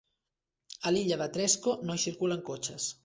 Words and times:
A 0.87 0.93
l'illa 0.95 1.19
de 1.23 1.27
Tresco 1.35 1.75
no 1.91 1.99
hi 1.99 2.03
circulen 2.09 2.43
cotxes. 2.49 2.89